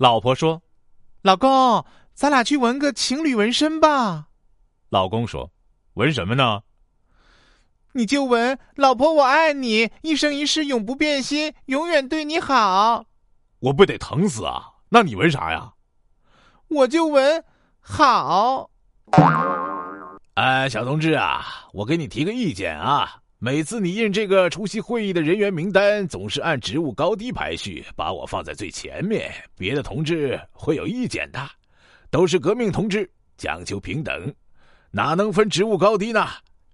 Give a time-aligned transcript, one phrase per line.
[0.00, 0.62] 老婆说
[1.20, 4.28] ：“老公，咱俩去纹个情侣纹身吧。”
[4.88, 5.52] 老公说
[5.92, 6.62] ：“纹什么呢？”
[7.92, 13.04] 你就纹“老婆我爱你，一生一世永不变心，永远对你好”。
[13.60, 14.70] 我不得疼死啊！
[14.88, 15.74] 那你纹啥呀？
[16.68, 17.44] 我就纹
[17.78, 18.70] “好”。
[20.32, 23.20] 哎，小同志啊，我给你提个意见啊。
[23.42, 31.40] 每次你印这个出席会议的人员名单，总是按职务高低排序，把我放在最前面，别的同志会有意见的。
[32.10, 34.30] 都是革命同志，讲究平等，
[34.90, 36.28] 哪能分职务高低呢？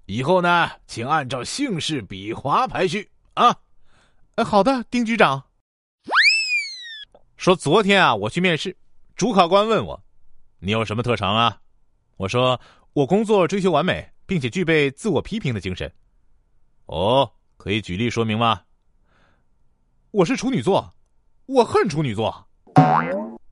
[0.07, 3.57] 以后呢，请按照姓氏笔划排序啊。
[4.35, 5.41] 呃，好的，丁局长。
[7.37, 8.77] 说昨天啊，我去面试，
[9.15, 10.03] 主考官问我
[10.59, 11.61] ：“你有什么特长啊？”
[12.19, 12.61] 我说
[12.93, 15.89] ：“我工作追求完美，并且具备自我批评的精神。”
[16.87, 18.63] 哦，可以举例说明吗？
[20.13, 20.95] 我是处女座，
[21.47, 22.47] 我恨处女座。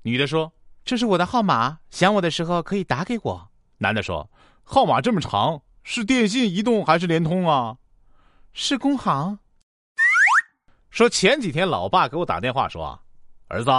[0.02, 0.52] 女的说
[0.84, 3.48] ：“这是我的号码，想我的时候可以打给我。”
[3.78, 4.30] 男的说
[4.62, 7.76] ：“号码这么长，是电信、移动还是联通啊？”
[8.54, 9.38] 是工行。
[10.91, 12.98] 说前几天老爸给我打电话说
[13.48, 13.70] ：“儿子，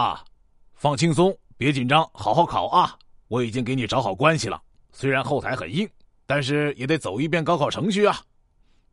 [0.74, 3.00] 放轻松，别紧张，好好考啊！
[3.30, 5.90] 我已经给你找好关系了，虽然后台很硬，
[6.26, 8.20] 但是也得走一遍高考程序啊。”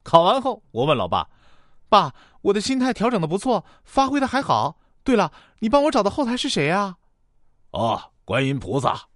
[0.02, 1.28] 考完后，我问老爸
[1.88, 4.78] ：“爸，我的心态调整的不错，发挥的还好。
[5.04, 6.96] 对了，你帮我找的后台是谁啊
[7.70, 9.08] ？”“哦，观音菩萨。”